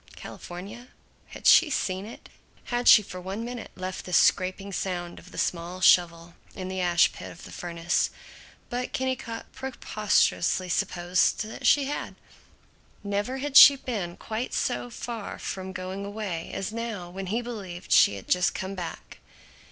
California? 0.15 0.87
Had 1.27 1.45
she 1.45 1.69
seen 1.69 2.07
it? 2.07 2.27
Had 2.73 2.87
she 2.87 3.03
for 3.03 3.21
one 3.21 3.45
minute 3.45 3.69
left 3.75 4.03
this 4.03 4.17
scraping 4.17 4.73
sound 4.73 5.19
of 5.19 5.29
the 5.31 5.37
small 5.37 5.79
shovel 5.79 6.33
in 6.55 6.69
the 6.69 6.81
ash 6.81 7.13
pit 7.13 7.29
of 7.31 7.43
the 7.43 7.51
furnace? 7.51 8.09
But 8.71 8.93
Kennicott 8.93 9.53
preposterously 9.53 10.69
supposed 10.69 11.43
that 11.43 11.67
she 11.67 11.83
had. 11.85 12.15
Never 13.03 13.37
had 13.37 13.55
she 13.55 13.75
been 13.75 14.17
quite 14.17 14.55
so 14.55 14.89
far 14.89 15.37
from 15.37 15.71
going 15.71 16.03
away 16.03 16.49
as 16.51 16.73
now 16.73 17.11
when 17.11 17.27
he 17.27 17.43
believed 17.43 17.91
she 17.91 18.15
had 18.15 18.27
just 18.27 18.55
come 18.55 18.73
back. 18.73 19.19